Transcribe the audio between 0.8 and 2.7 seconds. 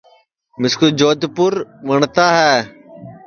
جودپُور وٹؔتا ہے